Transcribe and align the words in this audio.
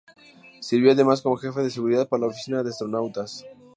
Sirvió 0.61 0.93
además 0.93 1.21
como 1.21 1.37
Jefe 1.37 1.59
de 1.61 1.69
Seguridad 1.69 2.09
para 2.09 2.21
la 2.21 2.27
Oficina 2.29 2.63
de 2.63 2.71
Astronautas. 2.71 3.45